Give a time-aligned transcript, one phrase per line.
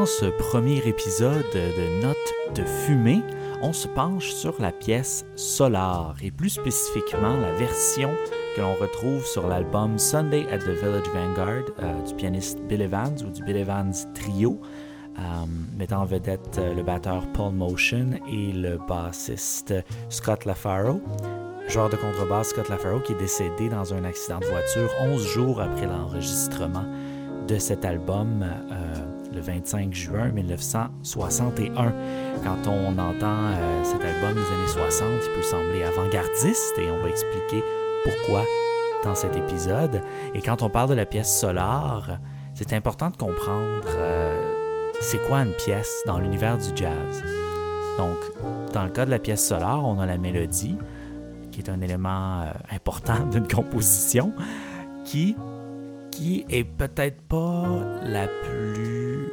[0.00, 2.16] dans ce premier épisode de Notes
[2.54, 3.22] de fumée,
[3.60, 8.08] on se penche sur la pièce Solar et plus spécifiquement la version
[8.56, 13.14] que l'on retrouve sur l'album Sunday at the Village Vanguard euh, du pianiste Bill Evans
[13.26, 14.58] ou du Bill Evans Trio,
[15.18, 15.20] euh,
[15.76, 19.74] mettant en vedette euh, le batteur Paul Motion et le bassiste
[20.08, 21.02] Scott LaFaro.
[21.68, 25.60] Joueur de contrebasse Scott LaFaro qui est décédé dans un accident de voiture 11 jours
[25.60, 26.86] après l'enregistrement
[27.46, 28.46] de cet album
[29.32, 31.92] le 25 juin 1961.
[32.42, 33.50] Quand on entend
[33.84, 37.62] cet album des années 60, il peut sembler avant-gardiste et on va expliquer
[38.04, 38.44] pourquoi
[39.04, 40.02] dans cet épisode.
[40.34, 42.18] Et quand on parle de la pièce Solar,
[42.54, 43.86] c'est important de comprendre
[45.00, 47.24] c'est quoi une pièce dans l'univers du jazz?
[47.96, 48.16] Donc,
[48.72, 50.76] dans le cas de la pièce Solar, on a la mélodie,
[51.50, 54.32] qui est un élément important d'une composition,
[55.04, 55.36] qui,
[56.10, 57.64] qui est peut-être pas
[58.04, 59.30] la plus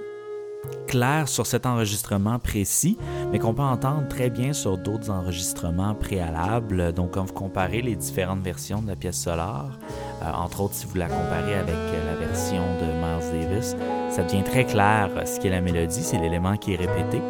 [0.87, 2.97] claire sur cet enregistrement précis,
[3.31, 6.93] mais qu'on peut entendre très bien sur d'autres enregistrements préalables.
[6.93, 9.77] Donc, quand vous comparez les différentes versions de la pièce Solar,
[10.23, 11.75] euh, entre autres si vous la comparez avec
[12.05, 13.75] la version de Miles Davis,
[14.09, 17.21] ça devient très clair ce qu'est la mélodie, c'est l'élément qui est répété.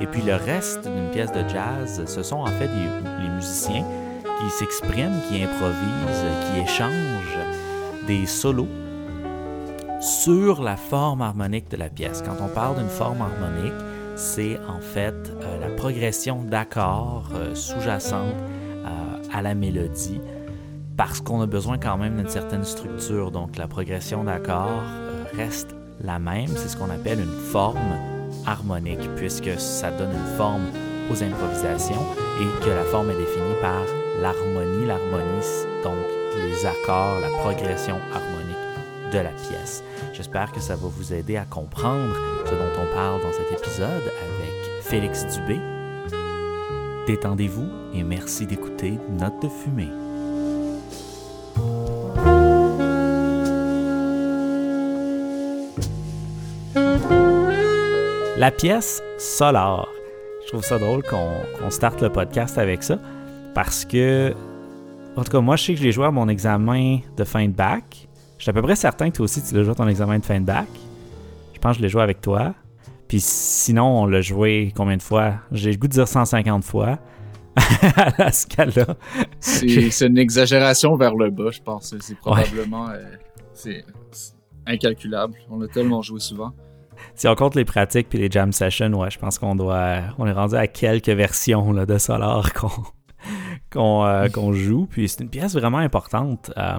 [0.00, 3.84] Et puis le reste d'une pièce de jazz, ce sont en fait les, les musiciens
[4.38, 7.38] qui s'expriment, qui improvisent, qui échangent
[8.06, 8.68] des solos
[10.00, 12.22] sur la forme harmonique de la pièce.
[12.22, 13.72] Quand on parle d'une forme harmonique,
[14.16, 18.34] c'est en fait euh, la progression d'accords euh, sous-jacente
[18.84, 18.86] euh,
[19.32, 20.20] à la mélodie
[20.96, 23.30] parce qu'on a besoin quand même d'une certaine structure.
[23.30, 24.82] Donc la progression d'accords
[25.36, 26.48] reste la même.
[26.48, 27.78] C'est ce qu'on appelle une forme
[28.46, 30.64] harmonique puisque ça donne une forme
[31.10, 32.02] aux improvisations
[32.40, 33.82] et que la forme est définie par
[34.20, 34.86] l'harmonie.
[34.86, 35.46] L'harmonie,
[35.82, 38.56] donc les accords, la progression harmonique
[39.12, 39.82] de la pièce.
[40.12, 42.14] J'espère que ça va vous aider à comprendre
[42.46, 45.60] ce dont on parle dans cet épisode avec Félix Dubé.
[47.06, 49.88] Détendez-vous et merci d'écouter Note de fumée.
[58.42, 59.88] La pièce Solar.
[60.44, 62.98] Je trouve ça drôle qu'on starte le podcast avec ça
[63.54, 64.34] parce que,
[65.16, 67.46] en tout cas, moi, je sais que je l'ai joué à mon examen de fin
[67.46, 68.08] de bac.
[68.38, 70.18] Je suis à peu près certain que toi aussi, tu l'as joué à ton examen
[70.18, 70.68] de fin de bac.
[71.52, 72.54] Je pense que je l'ai joué avec toi.
[73.08, 75.34] Puis sinon, on l'a joué combien de fois?
[75.52, 76.98] J'ai le goût de dire 150 fois.
[77.96, 78.96] à la scala.
[79.38, 81.94] C'est une exagération vers le bas, je pense.
[82.00, 82.88] C'est probablement.
[82.88, 83.02] Euh,
[83.52, 83.84] c'est
[84.66, 85.34] incalculable.
[85.50, 86.52] On l'a tellement joué souvent.
[87.14, 90.00] Si on compte les pratiques puis les jam sessions, ouais, je pense qu'on doit.
[90.18, 92.70] On est rendu à quelques versions là, de Solar qu'on
[93.80, 94.86] euh, joue.
[94.86, 96.50] Puis c'est une pièce vraiment importante.
[96.56, 96.78] Euh,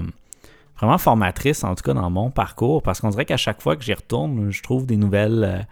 [0.77, 3.83] vraiment formatrice, en tout cas dans mon parcours, parce qu'on dirait qu'à chaque fois que
[3.83, 5.63] j'y retourne, je trouve des nouvelles, euh,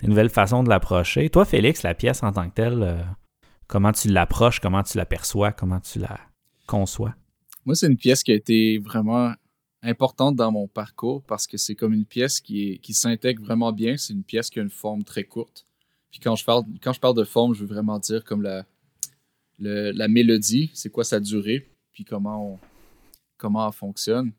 [0.00, 1.28] des nouvelles façons de l'approcher.
[1.30, 3.06] Toi, Félix, la pièce en tant que telle,
[3.66, 6.18] comment tu l'approches, comment tu l'aperçois, comment tu la
[6.66, 7.14] conçois?
[7.64, 9.32] Moi, c'est une pièce qui a été vraiment
[9.82, 13.96] importante dans mon parcours parce que c'est comme une pièce qui, qui s'intègre vraiment bien.
[13.96, 15.66] C'est une pièce qui a une forme très courte.
[16.10, 18.64] Puis quand je parle, quand je parle de forme, je veux vraiment dire comme la,
[19.58, 22.58] la mélodie, c'est quoi sa durée, puis comment, on,
[23.36, 24.32] comment elle fonctionne.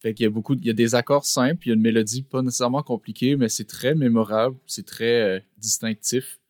[0.00, 1.82] Fait qu'il y a beaucoup, il y a des accords simples, il y a une
[1.82, 6.40] mélodie pas nécessairement compliquée, mais c'est très mémorable, c'est très euh, distinctif.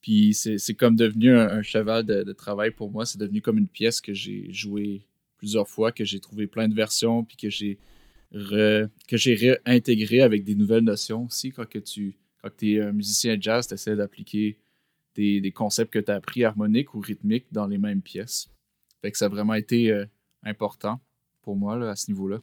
[0.00, 3.06] Puis c'est comme devenu un, cheval de, travail pour moi.
[3.06, 5.06] C'est devenu comme une pièce que j'ai jouée
[5.38, 7.78] plusieurs fois, que j'ai trouvé plein de versions, puis que j'ai
[8.32, 11.52] que réintégré avec des nouvelles notions aussi.
[11.52, 14.58] Quand que tu quand es un musicien jazz, tu essaies d'appliquer
[15.14, 18.50] des, concepts que tu as appris harmoniques ou rythmiques dans les mêmes pièces.
[19.02, 20.06] Fait que ça a vraiment été euh,
[20.44, 21.00] important
[21.42, 22.38] pour moi là, à ce niveau-là.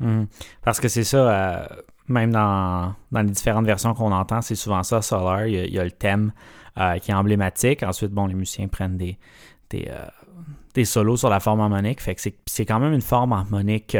[0.00, 0.26] Mhm.
[0.62, 1.66] Parce que c'est ça, euh,
[2.08, 5.46] même dans, dans, les différentes versions qu'on entend, c'est souvent ça, Solar.
[5.46, 6.32] Il y a, le thème
[6.78, 7.82] euh, qui est emblématique.
[7.82, 9.18] Ensuite, bon, les musiciens prennent des,
[9.70, 9.90] des,
[10.74, 12.00] des solos sur la forme harmonique.
[12.00, 13.96] Fait que c'est quand même une forme harmonique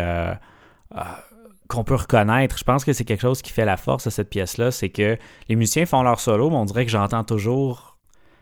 [1.69, 2.59] qu'on peut reconnaître.
[2.59, 4.71] Je pense que c'est quelque chose qui fait la force de cette pièce-là.
[4.71, 5.17] C'est que
[5.49, 7.97] les musiciens font leur solo, mais on dirait que j'entends toujours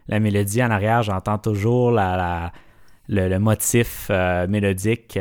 [0.08, 2.52] la mélodie en arrière, j'entends toujours la
[3.08, 4.10] le, motif
[4.48, 5.18] mélodique.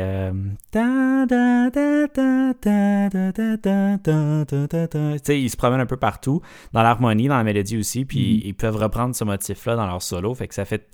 [5.28, 6.40] il se promène un peu partout,
[6.72, 10.34] dans l'harmonie, dans la mélodie aussi, puis ils peuvent reprendre ce motif-là dans leur solo.
[10.34, 10.88] Fait que ça fait.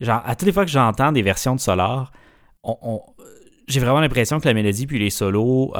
[0.00, 2.10] Genre, à toutes les fois que j'entends des versions de Solar,
[2.62, 3.02] on,
[3.70, 5.72] j'ai vraiment l'impression que la mélodie puis les solos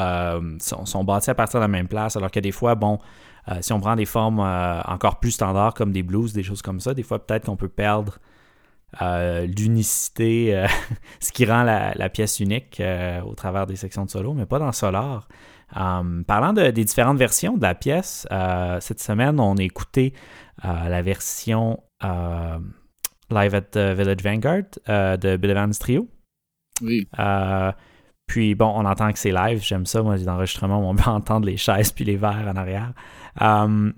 [0.60, 2.98] sont, sont, bâtis à partir de la même place, alors que des fois, bon,
[3.60, 6.94] si on prend des formes encore plus standards comme des blues, des choses comme ça,
[6.94, 8.18] des fois peut-être qu'on peut perdre
[9.00, 10.66] l'unicité,
[11.20, 12.82] ce qui rend la, pièce unique
[13.26, 15.28] au travers des sections de solo, mais pas dans Solar.
[15.72, 18.26] parlant des différentes versions de la pièce,
[18.80, 20.14] cette semaine, on a écouté
[20.62, 21.82] la version
[23.30, 26.08] Live at the Village Vanguard de Bill Evans Trio.
[26.82, 27.06] Oui.
[28.30, 31.10] Puis bon, on entend que c'est live, j'aime ça, moi, les enregistrements où on peut
[31.10, 32.92] entendre les chaises puis les verres en arrière.
[33.40, 33.92] Um,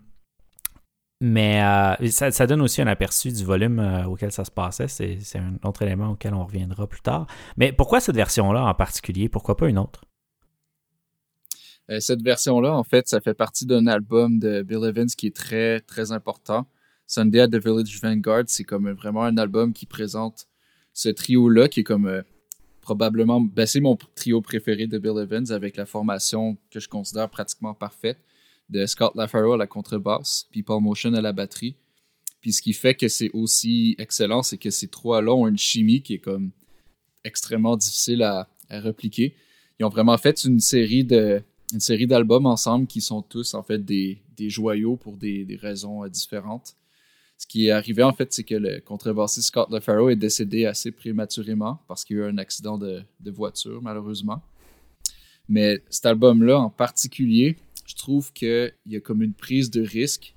[1.20, 4.88] mais euh, ça, donne aussi un aperçu du volume euh, auquel ça se passait.
[4.88, 7.26] C'est, un autre élément auquel on reviendra plus tard.
[7.58, 9.28] Mais pourquoi cette version-là en particulier?
[9.28, 10.06] Pourquoi pas une autre?
[11.90, 15.37] Euh, cette version-là, en fait, ça fait partie d'un album de Bill Evans qui est
[15.37, 16.67] très, très important.
[17.06, 20.49] Sunday at the Village Vanguard, c'est comme vraiment un album qui présente
[20.94, 22.25] ce trio-là qui est comme
[22.82, 27.31] probablement, ben c'est mon trio préféré de Bill Evans avec la formation que je considère
[27.31, 28.19] pratiquement parfaite
[28.69, 31.76] de Scott LaFaro à la contrebasse, puis Paul Motion à la batterie.
[32.40, 36.02] Puis ce qui fait que c'est aussi excellent, c'est que ces trois-là ont une chimie
[36.02, 36.50] qui est comme
[37.25, 39.37] extrêmement difficile à, à répliquer.
[39.78, 44.96] Ils ont vraiment fait une série d'albums ensemble qui sont tous en fait des, joyaux
[44.96, 46.76] pour des, des raisons euh, différentes.
[47.43, 50.93] Ce qui est arrivé, en fait, c'est que le contrebassiste Scott LaFaro est décédé assez
[50.93, 54.41] prématurément parce qu'il y a eu un accident de, voiture, malheureusement.
[55.49, 60.37] Mais cet album-là, en particulier, je trouve qu'il y a comme une prise de risque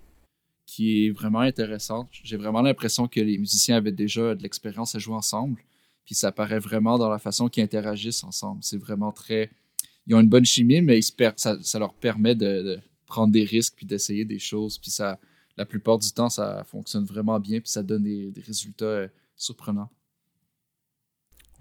[0.65, 2.09] qui est vraiment intéressante.
[2.11, 5.61] J'ai vraiment l'impression que les musiciens avaient déjà de l'expérience à jouer ensemble.
[6.05, 8.63] Puis ça paraît vraiment dans la façon qu'ils interagissent ensemble.
[8.63, 9.51] C'est vraiment très.
[10.07, 10.99] Ils ont une bonne chimie, mais
[11.37, 14.79] ça, ça, leur permet de, de prendre des risques puis d'essayer des choses.
[14.79, 15.19] Puis ça,
[15.57, 19.89] la plupart du temps, ça fonctionne vraiment bien, puis ça donne des, résultats euh, surprenants.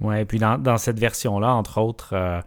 [0.01, 2.41] Ouais, puis dans, cette version-là, entre autres, euh,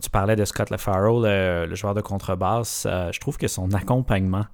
[0.00, 2.86] tu parlais de Scott LaFaro, le, joueur de contrebasse.
[2.86, 4.46] Euh, je trouve que son accompagnement,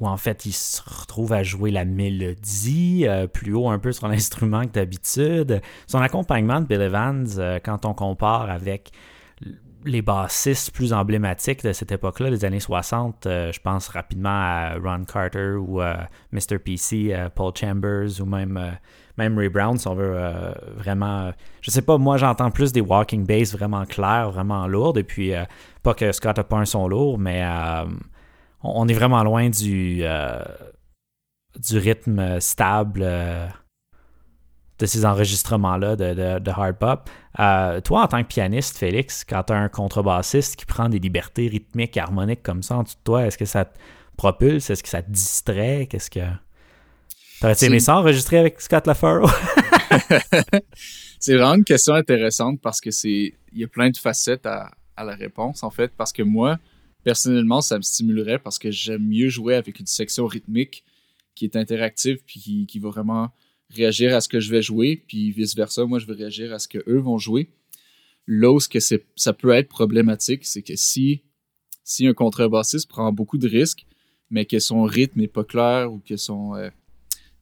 [0.00, 3.04] où en fait il se retrouve à jouer la mélodie
[3.34, 7.28] plus haut un peu sur l'instrument que d'habitude, son accompagnement de Bill Evans,
[7.64, 8.92] quand on compare avec
[9.86, 14.74] les bassistes plus emblématiques de cette époque-là, les années 60, euh, je pense rapidement à
[14.82, 15.96] Ron Carter ou à euh,
[16.32, 16.58] Mr.
[16.58, 18.78] PC, euh, Paul Chambers ou même,
[19.16, 20.18] même Ray Brown, si on veut
[20.76, 21.32] vraiment.
[21.60, 25.32] je sais pas, moi j'entends plus des walking bass vraiment clairs, vraiment lourds, et puis
[25.82, 27.44] pas que Scott a pas un son lourd, mais
[28.62, 30.02] on, est vraiment loin du,
[31.56, 33.06] du rythme stable
[34.84, 37.10] de ces enregistrements-là de, de, hard pop.
[37.38, 40.98] Euh, toi, en tant que pianiste, Félix, quand tu as un contrebassiste qui prend des
[40.98, 43.78] libertés rythmiques, harmoniques comme ça en dessous de toi, est-ce que ça te
[44.16, 44.70] propulse?
[44.70, 45.86] Est-ce que ça te distrait?
[45.90, 46.20] Qu'est-ce que.
[47.40, 49.26] T'aurais-tu aimé ça enregistrer avec Scott LaFaro?
[51.18, 53.34] c'est vraiment une question intéressante parce que c'est.
[53.52, 56.58] Il y a plein de facettes à, à la réponse, en fait, parce que moi,
[57.04, 60.84] personnellement, ça me stimulerait parce que j'aime mieux jouer avec une section rythmique
[61.34, 63.30] qui est interactive puis qui, qui va vraiment
[63.70, 66.68] réagir à ce que je vais jouer, puis vice-versa, moi, je vais réagir à ce
[66.68, 67.50] que eux vont jouer.
[68.26, 71.22] Là où que ça peut être problématique, c'est que si,
[72.00, 73.86] un contrebassiste prend beaucoup de risques,
[74.30, 76.70] mais que son rythme n'est pas clair ou que son euh,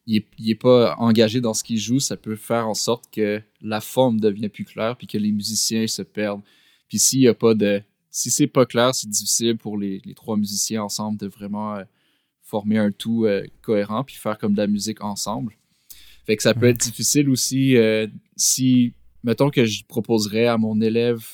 [0.07, 3.81] il, est, pas engagé dans ce qu'il joue, ça peut faire en sorte que la
[3.81, 6.43] forme devient plus claire puis que les musiciens se perdent.
[6.89, 10.37] Puis s'il y a pas de si c'est pas clair, c'est difficile pour les, trois
[10.37, 11.85] musiciens ensemble de vraiment euh,
[12.43, 15.57] former un tout euh, cohérent puis faire comme de la musique ensemble.
[16.25, 20.81] Fait que ça peut être difficile aussi euh, si, mettons que je proposerais à mon
[20.81, 21.25] élève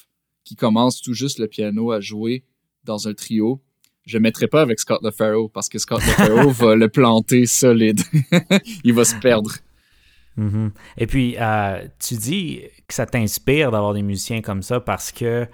[0.45, 2.45] qui commence tout juste le piano à jouer
[2.85, 3.63] dans un trio,
[4.07, 8.01] je ne mettrais pas avec Scott LaFaro parce que Scott LaFaro va le planter solide.
[8.85, 9.53] Il va se perdre.
[10.39, 10.71] Mm-hmm.
[10.97, 15.47] Et puis, euh, tu dis que ça t'inspire d'avoir des musiciens comme ça parce que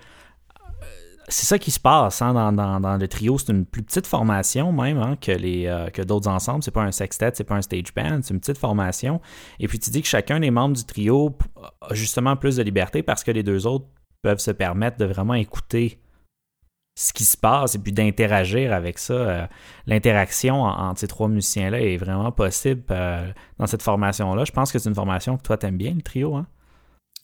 [1.29, 3.39] c'est ça qui se passe hein, dans, le trio.
[3.39, 6.63] C'est une plus petite formation même hein, euh, que d'autres ensembles.
[6.63, 9.21] C'est pas un sextet, c'est pas un stage band, c'est une petite formation.
[9.59, 11.37] Et puis tu dis que chacun des membres du trio
[11.81, 13.87] a justement plus de liberté parce que les deux autres
[14.23, 16.01] peuvent se permettre de vraiment écouter
[16.97, 19.15] ce qui se passe et puis d'interagir avec ça.
[19.15, 19.47] Euh,
[19.87, 24.45] l'interaction entre ces trois musiciens-là est vraiment possible euh, dans cette formation-là.
[24.45, 26.37] Je pense que c'est une formation que toi t'aimes bien, le trio.
[26.37, 26.47] Hein?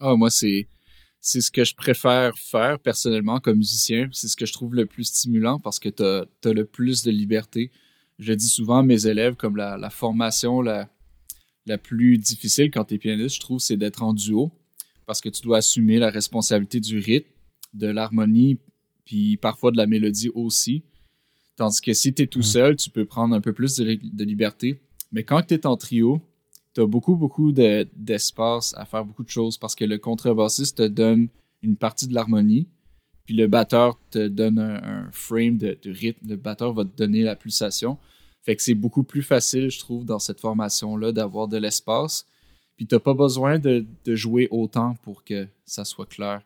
[0.00, 0.66] Ah, moi, c'est
[1.20, 4.08] c'est ce que je préfère faire personnellement comme musicien.
[4.12, 7.10] C'est ce que je trouve le plus stimulant parce que tu as, le plus de
[7.10, 7.70] liberté.
[8.18, 10.88] Je dis souvent à mes élèves comme la, formation la,
[11.66, 14.50] la plus difficile quand tu es pianiste, je trouve, c'est d'être en duo
[15.06, 17.28] parce que tu dois assumer la responsabilité du rythme,
[17.74, 18.58] de l'harmonie,
[19.04, 20.84] puis parfois de la mélodie aussi.
[21.56, 22.42] Tandis que si tu es tout mm.
[22.42, 24.80] seul, tu peux prendre un peu plus de, de liberté.
[25.12, 26.22] Mais quand tu es en trio,
[26.74, 30.86] tu as beaucoup, beaucoup d'espace à faire beaucoup de choses parce que le contrebassiste te
[30.86, 31.28] donne
[31.62, 32.68] une partie de l'harmonie,
[33.24, 36.28] puis le batteur te donne un, frame de, rythme.
[36.28, 37.98] Le batteur va te donner la pulsation.
[38.42, 42.26] Fait que c'est beaucoup plus facile, je trouve, dans cette formation-là, d'avoir de l'espace.
[42.76, 46.40] Puis t'as pas besoin de, jouer autant pour que ça soit clair.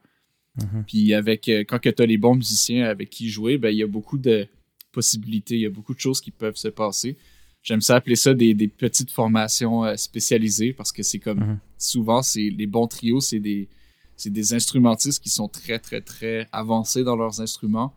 [0.56, 0.84] Mhm.
[0.86, 3.82] Puis avec euh, quand tu as les bons musiciens avec qui jouer, ben il y
[3.82, 4.46] a beaucoup de
[4.92, 7.16] possibilités, il y a beaucoup de choses qui peuvent se passer.
[7.64, 11.58] J'aime ça appeler ça des, petites formations euh, spécialisées parce que c'est comme Mhm.
[11.78, 13.68] souvent c'est les bons trios, c'est des
[14.16, 17.92] c'est des instrumentistes qui sont très très très avancés dans leurs instruments.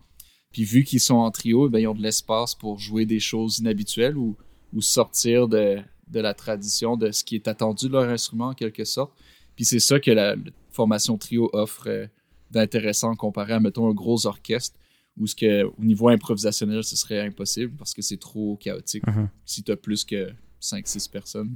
[0.51, 3.59] Puis vu qu'ils sont en trio, ben ils ont de l'espace pour jouer des choses
[3.59, 4.35] inhabituelles ou,
[4.73, 8.53] ou sortir de, de la tradition de ce qui est attendu de leur instrument en
[8.53, 9.11] quelque sorte.
[9.55, 12.07] Puis c'est ça que la, la formation trio offre euh,
[12.51, 14.79] d'intéressant comparé à, mettons, un gros orchestre
[15.19, 19.29] où ce que, au niveau improvisationnel, ce serait impossible parce que c'est trop chaotique Mhm.
[19.45, 21.55] si tu as plus que 5-6 personnes.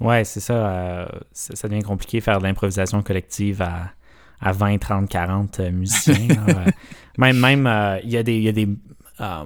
[0.00, 0.54] Ouais, c'est ça.
[0.70, 1.56] euh, ça.
[1.56, 3.92] ça devient compliqué faire de l'improvisation collective à,
[4.40, 6.28] à 20, 30, 40 euh, musiciens.
[6.46, 6.66] là.
[7.18, 8.36] Même, même, euh, il y a des.
[8.36, 8.68] il y a des
[9.20, 9.44] euh,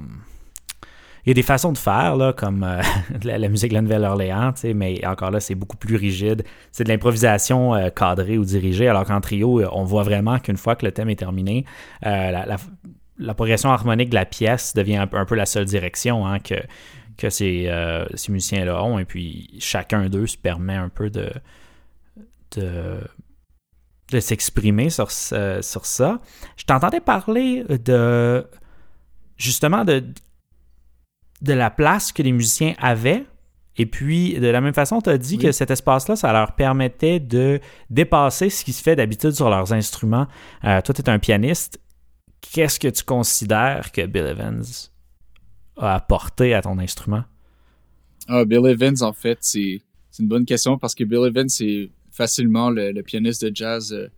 [1.26, 2.80] il y a des façons de faire, là, comme euh,
[3.24, 6.44] la, la musique de la Nouvelle-Orléans, tu sais, mais encore là, c'est beaucoup plus rigide.
[6.72, 10.76] C'est de l'improvisation euh, cadrée ou dirigée, alors qu'en trio, on voit vraiment qu'une fois
[10.76, 11.66] que le thème est terminé,
[12.06, 12.56] euh, la, la-
[13.20, 16.38] la progression harmonique de la pièce devient un, peu- un peu la seule direction hein,
[16.40, 16.54] que,
[17.16, 21.30] que ces, euh, ces musiciens-là ont, et puis chacun d'eux se permet un peu de,
[22.56, 23.00] de,
[24.10, 26.20] de s'exprimer sur, ce- sur ça.
[26.56, 28.46] Je t'entendais parler de
[29.36, 30.04] justement de,
[31.42, 33.24] de la place que les musiciens avaient.
[33.76, 35.44] Et puis, de la même façon, tu as dit Oui.
[35.44, 39.72] que cet espace-là, ça leur permettait de dépasser ce qui se fait d'habitude sur leurs
[39.72, 40.26] instruments.
[40.64, 41.80] Euh, toi, tu es un pianiste.
[42.40, 44.64] Qu'est-ce que tu considères que Bill Evans
[45.76, 47.24] a apporté à ton instrument?
[48.28, 49.80] Ah, Bill Evans, en fait, c'est
[50.18, 54.08] une bonne question parce que Bill Evans, c'est facilement le, pianiste de jazz, euh,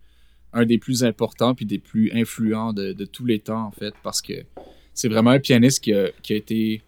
[0.51, 4.21] un des plus importants puis des plus influents de, tous les temps, en fait, parce
[4.21, 4.33] que
[4.93, 6.81] c'est vraiment un pianiste qui a, qui a été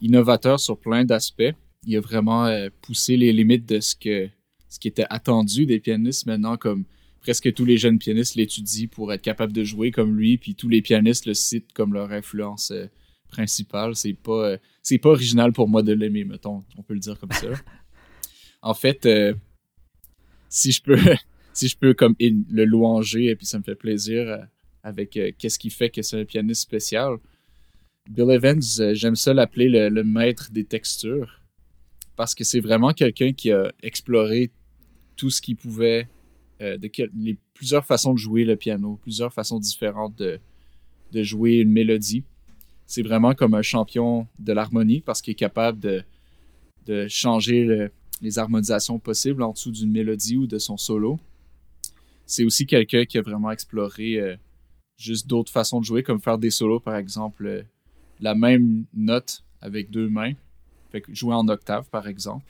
[0.00, 1.54] innovateur sur plein d'aspects.
[1.86, 4.28] Il a vraiment euh, poussé les limites de ce que
[4.68, 6.84] ce qui était attendu des pianistes maintenant, comme
[7.20, 10.68] presque tous les jeunes pianistes l'étudient pour être capable de jouer comme lui, puis tous
[10.68, 12.86] les pianistes le citent comme leur influence euh,
[13.28, 13.96] principale.
[13.96, 17.18] C'est pas euh, c'est pas original pour moi de l'aimer, mettons, on peut le dire
[17.18, 17.48] comme ça.
[18.62, 19.34] En fait, euh,
[20.48, 20.98] si je peux
[21.52, 24.46] si je peux comme le louanger et puis ça me fait plaisir
[24.82, 27.16] avec qu'est-ce qui fait que c'est un pianiste spécial.
[28.08, 28.62] Bill Evans,
[28.94, 31.42] j'aime ça l'appeler le, le maître des textures
[32.16, 34.50] parce que c'est vraiment quelqu'un qui a exploré
[35.16, 36.08] tout ce qu'il pouvait
[36.60, 36.90] euh, de
[37.54, 40.40] plusieurs façons de jouer le piano, plusieurs façons différentes de,
[41.22, 42.24] jouer une mélodie.
[42.86, 46.04] C'est vraiment comme un champion de l'harmonie parce qu'il est capable de,
[47.08, 47.90] changer le-
[48.22, 51.18] les harmonisations possibles en dessous d'une mélodie ou de son solo.
[52.26, 54.36] C'est aussi quelqu'un qui a vraiment exploré euh,
[54.96, 57.62] juste d'autres façons de jouer, comme faire des solos, par exemple, euh,
[58.20, 60.32] la même note avec deux mains.
[60.90, 62.44] Fait que jouer en octave, par exemple.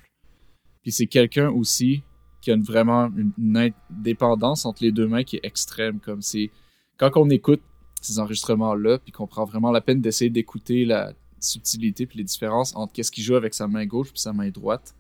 [0.83, 2.03] Puis c'est quelqu'un aussi
[2.41, 5.99] qui a une- vraiment une, indépendance entre les deux mains qui est extrême.
[6.01, 6.51] Comme c'est
[6.97, 7.63] quand on écoute
[8.01, 12.75] ces enregistrements-là, puis qu'on prend vraiment la peine d'essayer d'écouter la subtilité puis les différences
[12.77, 14.95] entre qu'est-ce qu'il joue avec sa main gauche puis sa main droite,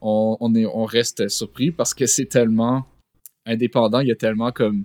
[0.00, 2.84] on, est, on reste surpris parce que c'est tellement
[3.46, 4.84] indépendant, il y a tellement comme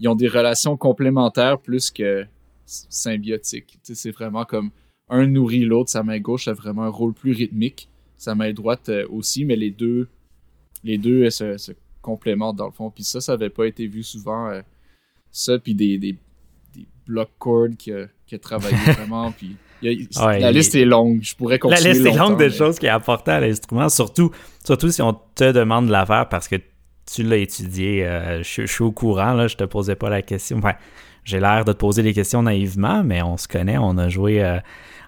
[0.00, 2.24] ils ont des relations complémentaires plus que
[2.66, 3.78] symbiotiques.
[3.82, 4.70] C'est vraiment comme
[5.08, 8.88] un nourrit l'autre, sa main gauche a vraiment un rôle plus rythmique, sa main droite
[8.88, 10.08] euh, aussi, mais les deux
[10.84, 11.72] les deux euh, se, se
[12.02, 12.90] complémentent dans le fond.
[12.90, 14.48] Puis ça, ça avait pas été vu souvent.
[14.50, 14.60] euh,
[15.32, 16.12] ça, puis des, des,
[16.74, 19.32] des block chords qui a, qui a travaillé vraiment.
[19.32, 21.20] Puis a- Ouais, la liste est longue.
[21.22, 23.88] Je pourrais La continuer liste est longue de mais- choses qu'il a apporté à l'instrument,
[23.88, 24.30] surtout,
[24.64, 26.56] surtout si on te demande de la faire parce que
[27.12, 28.06] tu l'as étudié.
[28.06, 30.58] euh, je, je suis au courant, là, je te posais pas la question.
[30.58, 30.74] Enfin,
[31.24, 34.42] j'ai l'air de te poser des questions naïvement, mais on se connaît, on a joué
[34.42, 34.58] euh,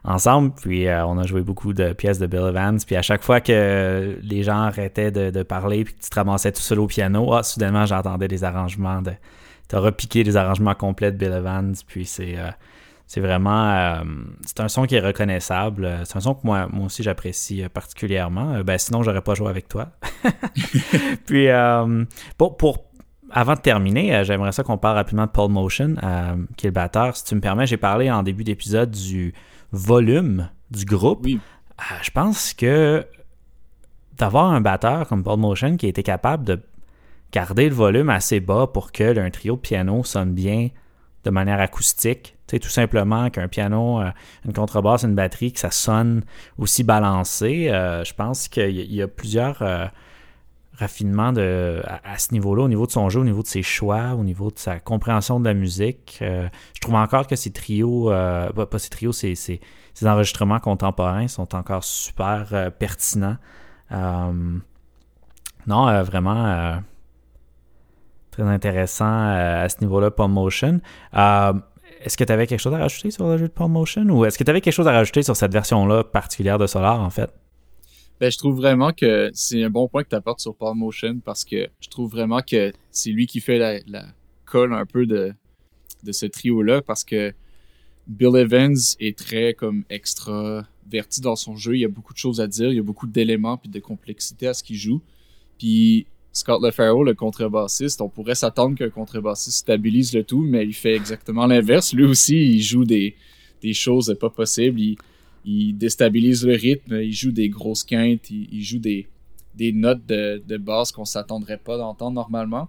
[0.06, 3.22] ensemble, puis euh, on a joué beaucoup de pièces de Bill Evans, puis à chaque
[3.22, 6.80] fois que les gens arrêtaient de, de parler, puis que tu te ramassais tout seul
[6.80, 9.12] au piano, ah, soudainement j'entendais des arrangements de...
[9.68, 12.38] T'as repiqué des arrangements complets de Bill Evans, puis c'est...
[12.38, 12.50] euh,
[13.08, 13.70] c'est vraiment.
[13.70, 14.02] euh,
[14.44, 16.00] c'est un son qui est reconnaissable.
[16.04, 18.60] C'est un son que moi, moi aussi j'apprécie particulièrement.
[18.64, 19.90] Ben, sinon, j'aurais pas joué avec toi.
[21.26, 21.46] Puis,
[22.36, 22.84] pour, pour-
[23.30, 26.74] avant de terminer, j'aimerais ça qu'on parle rapidement de Paul Motion, euh, qui est le
[26.74, 27.16] batteur.
[27.16, 29.34] Si tu me permets, j'ai parlé en début d'épisode du
[29.72, 31.20] volume du groupe.
[31.24, 31.40] Oui.
[31.80, 33.06] Euh, je pense que
[34.16, 36.60] d'avoir un batteur comme Paul Motion qui a été capable de
[37.32, 40.68] garder le volume assez bas pour que un trio de piano sonne bien
[41.24, 42.34] de manière acoustique.
[42.48, 44.10] Sais, tout simplement qu'un piano, euh,
[44.44, 46.22] une contrebasse, une batterie, que ça sonne
[46.58, 47.68] aussi balancé.
[47.68, 49.86] Euh, je pense qu'il y, a- il y a plusieurs euh,
[50.78, 54.14] raffinements de, à, ce niveau-là, au niveau de son jeu, au niveau de ses choix,
[54.14, 56.18] au niveau de sa compréhension de la musique.
[56.22, 59.60] Euh, je trouve encore que ces trios, euh, pas, ces trios, ces
[60.04, 63.36] enregistrements contemporains sont encore super euh, pertinents.
[65.66, 66.80] Non, vraiment
[68.30, 70.80] très intéressant à ce niveau-là, Palm Motion.
[71.12, 74.04] est-ce que tu avais quelque chose à rajouter sur le jeu de Palm Motion?
[74.10, 77.00] Ou est-ce que tu avais quelque chose à rajouter sur cette version-là particulière de Solar
[77.00, 77.32] en fait?
[78.18, 81.20] Ben, je trouve vraiment que c'est un bon point que tu apportes sur Palm Motion
[81.22, 84.06] parce que je trouve vraiment que c'est lui qui fait la, la
[84.46, 85.34] colle un peu de,
[86.02, 87.34] de ce trio-là parce que
[88.06, 91.74] Bill Evans est très comme extraverti dans son jeu.
[91.74, 93.80] Il y a beaucoup de choses à dire, il y a beaucoup d'éléments puis de
[93.80, 95.02] complexité à ce qu'il joue.
[95.58, 100.74] Puis Scott LeFaro, le contrebassiste, on pourrait s'attendre qu'un contrebassiste stabilise le tout, mais il
[100.74, 101.92] fait exactement l'inverse.
[101.92, 103.16] Lui aussi, il joue des,
[103.62, 104.80] des choses pas possibles.
[104.80, 104.96] Il,
[105.46, 109.06] il déstabilise le rythme, il joue des grosses quintes, il, joue des,
[109.72, 112.68] notes de, de basse qu'on s'attendrait pas d'entendre normalement.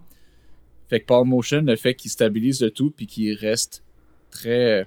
[0.88, 3.82] Fait que Paul Motion, le fait qu'il stabilise le tout puis qu'il reste
[4.30, 4.86] très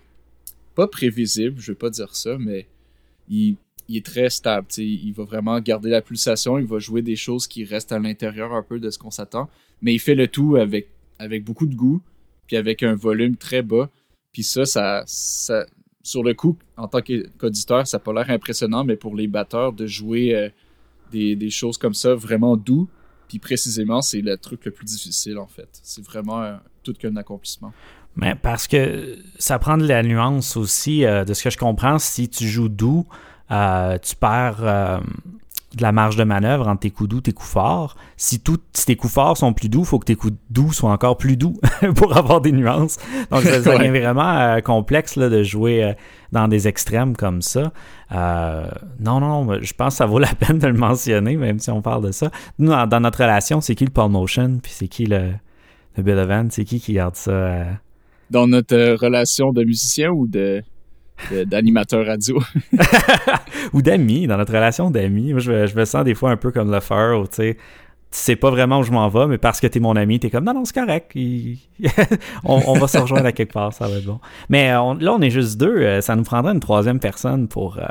[0.73, 2.65] pas prévisible, je vais pas dire ça, mais
[3.29, 3.57] il,
[3.89, 4.67] est très stable.
[4.77, 8.53] Il va vraiment garder la pulsation, il va jouer des choses qui restent à l'intérieur
[8.53, 9.49] un peu de ce qu'on s'attend,
[9.81, 10.87] mais il fait le tout avec,
[11.19, 12.01] avec beaucoup de goût,
[12.47, 13.89] puis avec un volume très bas.
[14.31, 15.65] Puis ça, ça
[16.03, 19.73] sur le coup, en tant qu'auditeur, ça n'a pas l'air impressionnant, mais pour les batteurs,
[19.73, 20.49] de jouer euh,
[21.11, 22.87] des, choses comme ça vraiment doux,
[23.27, 25.69] puis précisément, c'est le truc le plus difficile en fait.
[25.83, 27.71] C'est vraiment tout qu'un accomplissement.
[28.15, 31.97] Mais parce que ça prend de la nuance aussi, euh, de ce que je comprends,
[31.97, 33.05] si tu joues doux,
[33.51, 34.99] euh, tu perds euh,
[35.75, 37.95] de la marge de manœuvre entre tes coups doux tes coups forts.
[38.17, 40.91] Si, tout, tes coups forts sont plus doux, il faut que tes coups doux soient
[40.91, 41.59] encore plus doux
[41.95, 42.97] pour avoir des nuances.
[43.29, 45.95] Donc, ça, devient vraiment complexe là, de jouer
[46.31, 47.71] dans des extrêmes comme ça.
[48.11, 51.69] non, non, non, je pense que ça vaut la peine de le mentionner, même si
[51.69, 52.31] on parle de ça.
[52.59, 55.31] Nous, dans, notre relation, c'est qui le Paul Motion, puis c'est qui le,
[55.97, 57.65] le Bill Evans, c'est qui qui garde ça?
[58.29, 60.63] Dans notre relation de musicien ou de
[61.45, 62.41] d'animateur radio.
[63.73, 65.31] ou d'amis, dans notre relation d'amis.
[65.31, 67.57] Moi, je, je, me sens des fois un peu comme le fur, tu sais.
[68.11, 70.29] Tu sais pas vraiment où je m'en vais, mais parce que t'es mon ami, t'es
[70.29, 71.15] comme non, non, c'est correct.
[72.43, 74.19] on, va se rejoindre à quelque part, ça va être bon.
[74.49, 75.77] Mais euh, là, on est juste deux.
[75.77, 77.85] Euh, ça nous prendrait une troisième personne pour, euh,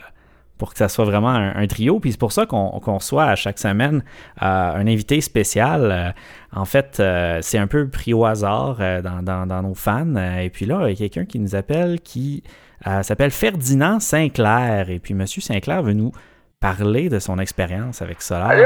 [0.59, 2.01] pour que ça soit vraiment un, trio.
[2.01, 4.05] Puis c'est pour ça qu'on reçoit à chaque semaine
[4.39, 6.15] un invité spécial.
[6.55, 7.03] en fait,
[7.41, 10.17] c'est un peu pris au hasard dans, dans, nos fans.
[10.39, 12.43] et puis là, il y a quelqu'un qui nous appelle qui
[12.87, 14.89] euh, s'appelle Ferdinand Sinclair.
[14.89, 15.27] Et puis, M.
[15.27, 16.13] Sinclair veut nous
[16.61, 18.51] parler de son expérience avec Solar.
[18.51, 18.65] Allô?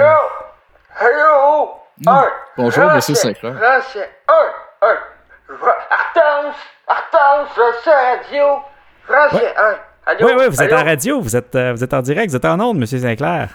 [0.98, 1.70] Allô?
[2.06, 2.24] Un.
[2.56, 3.00] Bonjour, M.
[3.00, 3.54] Sinclair.
[3.56, 4.10] Français.
[4.28, 4.86] Un.
[4.88, 4.96] Un.
[5.90, 6.56] Artance.
[6.86, 8.58] Artance, radio.
[9.06, 9.54] Français.
[9.56, 9.74] Un.
[10.06, 10.26] Allô?
[10.26, 12.44] Oui, oui, vous êtes en radio, vous êtes, euh, vous êtes en direct, vous êtes
[12.44, 12.86] en onde, M.
[12.86, 13.48] Sinclair.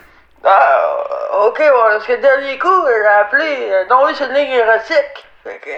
[0.43, 4.33] Ah, ok, bon, parce que le dernier coup, j'ai appelé, euh, non, oui, c'est une
[4.33, 5.27] ligne érotique.
[5.43, 5.69] Fait que...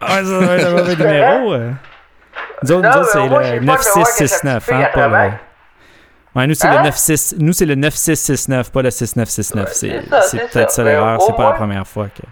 [0.00, 1.54] Ah, ça doit être un mauvais numéro.
[2.62, 5.30] Nous autres, c'est le 9669, hein, pas le...
[6.36, 7.32] Ouais, nous, c'est le 96...
[7.32, 7.36] Hein?
[7.40, 9.72] nous, c'est le 9669, pas le 6969.
[9.72, 12.22] c'est peut-être ça l'erreur, c'est pas la première fois que.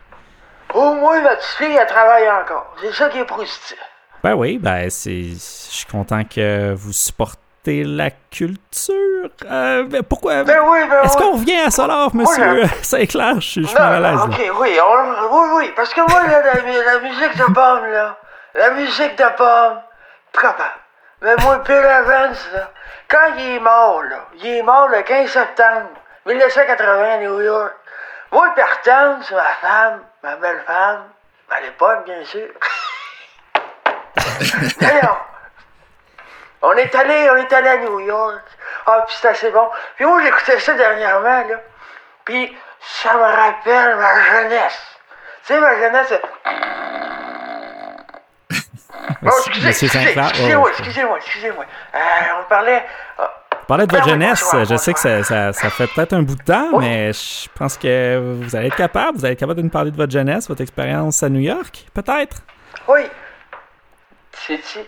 [0.76, 2.74] Au moins, notre fille, elle travaille encore.
[2.80, 3.76] C'est ça qui est positif.
[4.22, 5.22] Ben oui, ben, c'est.
[5.22, 9.30] Je suis content que vous supportez la culture.
[9.50, 10.44] Euh, ben pourquoi?
[10.44, 12.64] Ben oui, ben Est-ce qu'on revient à Solar, monsieur?
[12.82, 14.20] c'est clair, je suis mal à l'aise.
[14.24, 18.16] Ok, oui, oui, oui, parce que moi, là, la, la musique de pomme, là,
[18.54, 19.78] la musique de pomme,
[20.40, 20.80] capable.
[21.20, 22.70] Mais moi, Bill Evans, là,
[23.08, 25.90] quand il est mort, là, il est mort le 15 septembre
[26.26, 27.74] 1980 à New York.
[28.30, 31.04] Moi, Pertance, c'est ma femme, ma belle femme,
[31.50, 32.48] à l'époque, bien sûr.
[34.80, 35.26] D'ailleurs,
[36.62, 38.42] on est allé, on est allé à New York.
[38.86, 39.70] Ah, puis c'est assez bon.
[39.96, 41.60] Puis moi, j'écoutais ça dernièrement, là.
[42.24, 44.98] Puis ça me rappelle ma jeunesse.
[45.46, 46.12] Tu sais, ma jeunesse,
[49.24, 49.28] Oh,
[49.66, 51.64] excusez-moi, excusez-moi, excusez-moi.
[52.40, 52.84] On parlait.
[53.18, 53.24] Euh,
[53.66, 54.44] parlait de votre jeunesse.
[54.68, 57.76] Je sais que ça, ça, ça fait peut-être un bout de temps, mais je pense
[57.76, 59.18] que vous allez être capable.
[59.18, 61.86] Vous allez être capable de nous parler de votre jeunesse, votre expérience à New York,
[61.94, 62.38] peut-être?
[62.88, 63.02] Oui.
[64.32, 64.80] Sais-tu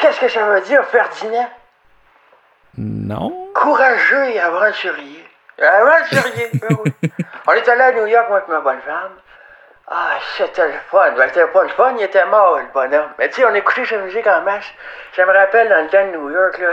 [0.00, 1.48] qu'est-ce que ça veut dire, Ferdinand?
[2.76, 3.48] Non.
[3.54, 5.24] Courageux et aventurier.
[5.60, 7.10] Aventurier, ben oui.
[7.46, 9.12] On est allé à New York, moi, avec ma bonne femme.
[9.90, 11.12] Ah, c'était le fun.
[11.16, 13.10] Ben, c'était pas le fun, il était mort, le bonhomme.
[13.18, 14.66] Mais tu sais, on écoutait sa musique en masse.
[15.16, 16.68] Je me rappelle dans le temps de New York, là,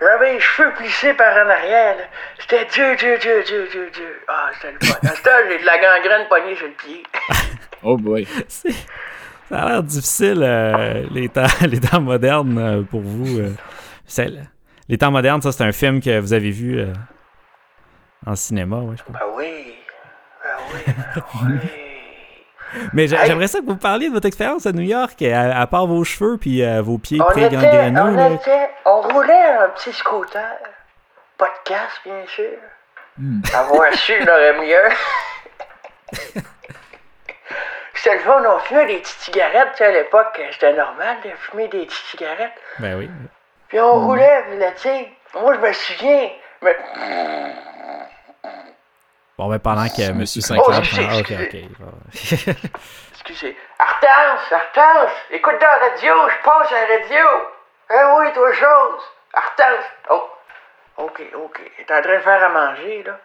[0.00, 2.04] j'avais les cheveux plissés par en arrière, là.
[2.38, 4.22] C'était Dieu, Dieu, Dieu, Dieu, Dieu, Dieu.
[4.28, 4.94] Ah, c'était le fun.
[5.02, 7.02] À ce temps, j'ai de la gangrène poignée sur le pied.
[7.82, 8.28] oh boy.
[8.46, 8.68] Ça
[9.50, 13.40] a l'air difficile, euh, les, temps, les temps modernes euh, pour vous.
[13.40, 14.28] Euh.
[14.88, 16.80] les temps modernes, ça, c'est un film que vous avez vu
[18.24, 19.18] en cinéma, ouais, je crois.
[19.18, 19.74] Ben oui.
[20.44, 21.81] Ben oui, ben oui.
[22.92, 26.04] Mais j'aimerais ça que vous parliez de votre expérience à New York, à, part vos
[26.04, 28.00] cheveux puis euh, vos pieds pré-gangrénés.
[28.84, 30.56] On, on roulait un petit scooter.
[31.38, 32.58] Pas de casque, bien sûr.
[33.18, 33.40] Hmm.
[33.54, 36.42] Avoir su, il aurait mieux.
[37.94, 41.86] c'était le fun, on fumait des petites cigarettes, à l'époque, c'était normal de fumer des
[41.86, 42.52] petites cigarettes.
[42.78, 43.10] Ben oui.
[43.68, 46.30] Puis on roulait, puis là, tu sais, moi, je me souviens,
[46.62, 46.76] mais...
[49.42, 50.18] Bon, ben pendant que M.
[50.18, 50.66] Monsieur Sinclair...
[50.68, 52.50] Oh, excusez, Ah, ok, excusez.
[52.50, 52.56] ok.
[53.12, 53.56] Excusez.
[53.80, 57.26] Hortense, Hortense, écoute dans la radio, je passe à la radio.
[57.90, 59.02] Eh oui, toi chose.
[59.34, 59.84] Hortense.
[60.10, 60.30] Oh,
[60.98, 61.60] ok, ok.
[61.86, 63.18] T'es en train de faire à manger, là.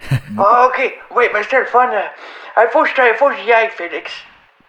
[0.38, 0.98] Ah, ok.
[1.12, 1.88] Oui, mais c'était le fun.
[1.90, 4.12] Il faut que je faut que j'y aille, Félix.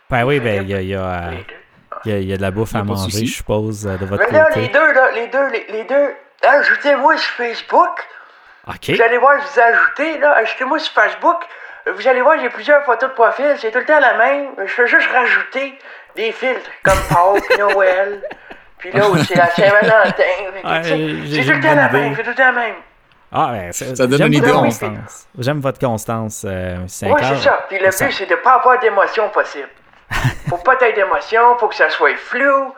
[0.09, 1.31] ben oui, ben il y a, il y, a, euh,
[2.05, 4.05] il y a- il y a de la bouffe à manger, je suppose, euh, de
[4.05, 4.67] votre Mais là, les côté.
[4.69, 6.15] deux, là, les deux, les, les deux.
[6.47, 8.05] Ajoutez-moi sur Facebook.
[8.67, 8.89] Ok.
[8.95, 10.33] Vous allez voir, je vous ai ajouté, là.
[10.37, 11.37] Ajoutez-moi sur Facebook.
[11.95, 13.55] Vous allez voir, j'ai plusieurs photos de profil.
[13.57, 14.47] C'est tout le temps la même.
[14.59, 15.77] Je fais juste rajouter
[16.15, 18.21] des filtres, comme Pâques, puis Noël.
[18.77, 20.23] Puis là, c'est la Saint-Valentin.
[20.63, 22.15] Ouais, C'est tout le temps la même.
[22.15, 22.75] C'est tout le temps la même.
[23.31, 25.27] Ah, ben, c'est- Ça donne j'aime une idée, constance.
[25.37, 26.77] J'aime votre constance, euh.
[27.03, 27.65] Oui, c'est ça.
[27.67, 29.67] Puis le but, c'est de pas avoir d'émotion possible.
[30.49, 32.73] Faut pas être d'émotion, faut que ça soit flou.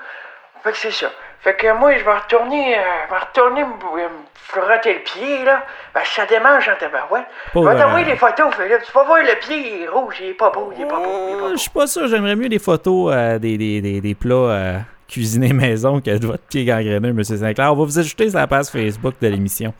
[0.63, 1.11] Fait que c'est ça.
[1.41, 5.43] Fait que moi, je vais retourner, euh, je vais retourner me me frotter le pied,
[5.45, 5.63] là.
[5.93, 7.25] Ben, ça démange en tabarouette.
[7.55, 8.81] Je vais t'envoyer euh, des photos, Philippe.
[8.85, 10.97] Tu vas voir le pied, il est rouge, il est pas beau, il est pas
[10.97, 11.49] beau.
[11.51, 14.77] Je suis pas sûr, j'aimerais mieux des photos euh, des, des, des, des plats euh,
[15.07, 17.23] cuisinés maison que de votre pied gangréneux, M.
[17.23, 17.71] Sinclair.
[17.71, 19.73] On va vous ajouter sur la page Facebook de l'émission.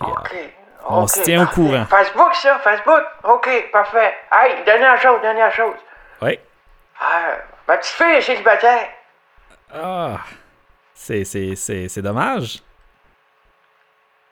[0.00, 0.34] OK.
[0.88, 1.84] on se tient au courant.
[1.90, 3.02] Facebook, ça, Facebook.
[3.24, 4.14] OK, parfait.
[4.32, 5.76] Hey, dernière chose, dernière chose.
[6.22, 6.38] oui.
[7.68, 8.88] Ma petite fille est célibataire.
[9.74, 10.18] Ah,
[10.96, 12.62] c'est, c'est, c'est, c'est dommage.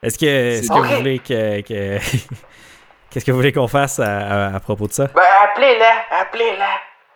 [0.03, 0.85] Est-ce que, est-ce que Ok.
[0.85, 1.61] vous voulez que.
[1.61, 1.99] que-
[3.09, 5.07] Qu'est-ce que vous voulez qu'on fasse à, à- à propos de ça?
[5.15, 6.69] Ben, appelez-la, appelez-la.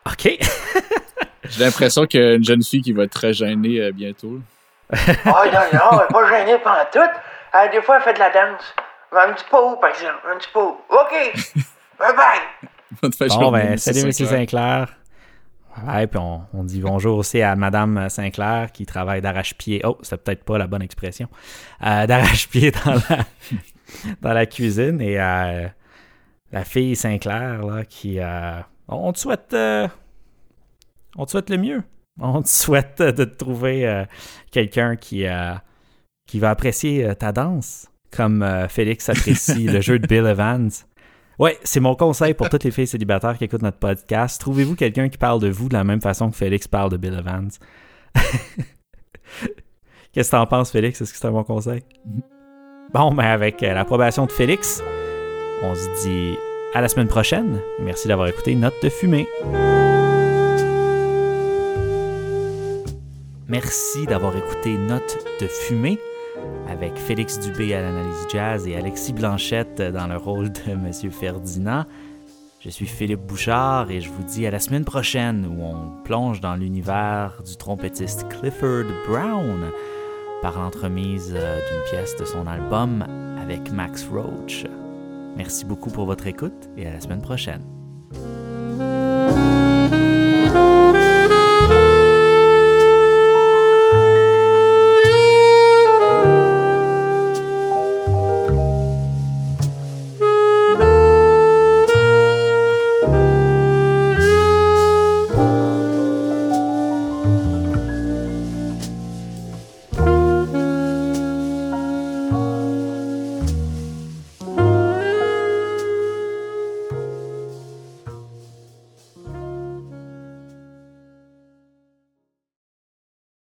[0.09, 0.37] OK.
[1.49, 4.39] J'ai l'impression qu'il y a une jeune fille qui va être très gênée euh, bientôt.
[4.93, 5.35] Oh non,
[5.73, 6.99] non, elle est pas gênée pendant tout.
[7.55, 8.73] Euh, des fois, elle fait de la danse.
[9.11, 10.19] Mais elle me dit pas où, par exemple.
[10.29, 10.77] Elle me dit pas où.
[10.89, 11.11] OK.
[11.99, 12.39] bye bye.
[13.01, 14.11] Va te faire Bon, ben, salut, M.
[14.11, 14.87] Sinclair.
[15.87, 19.81] Ouais, puis on, on dit bonjour aussi à Madame Sinclair qui travaille d'arrache-pied.
[19.85, 21.29] Oh, c'est peut-être pas la bonne expression.
[21.85, 23.25] Euh, d'arrache-pied dans la,
[24.21, 24.99] dans la cuisine.
[24.99, 25.67] Et euh,
[26.51, 28.19] la fille Sinclair, là, qui.
[28.19, 29.53] euh, on te souhaite.
[29.53, 29.87] euh,
[31.15, 31.83] on te souhaite le mieux.
[32.19, 34.03] On te souhaite de te trouver
[34.51, 35.23] quelqu'un qui,
[36.27, 40.69] qui va apprécier ta danse, comme Félix apprécie le jeu de Bill Evans.
[41.39, 44.41] Ouais, c'est mon conseil pour toutes les filles célibataires qui écoutent notre podcast.
[44.41, 47.13] Trouvez-vous quelqu'un qui parle de vous de la même façon que Félix parle de Bill
[47.13, 47.49] Evans?
[50.11, 50.99] Qu'est-ce que t'en penses, Félix?
[50.99, 51.83] Est-ce que c'est un bon conseil?
[52.93, 54.83] Bon, ben avec euh, l'approbation de Félix,
[55.63, 56.35] on se dit
[56.73, 57.61] à la semaine prochaine.
[57.79, 59.25] Merci d'avoir écouté Note de fumée.
[63.47, 65.99] Merci d'avoir écouté Note de fumée
[66.69, 71.85] avec Félix Dubé à l'analyse jazz et Alexis Blanchette dans le rôle de Monsieur Ferdinand.
[72.59, 76.41] Je suis Philippe Bouchard et je vous dis à la semaine prochaine où on plonge
[76.41, 79.71] dans l'univers du trompettiste Clifford Brown
[80.41, 83.05] par l'entremise euh, d'une pièce de son album
[83.41, 84.65] avec Max Roach.
[85.37, 87.78] Merci beaucoup pour votre écoute et à la semaine prochaine.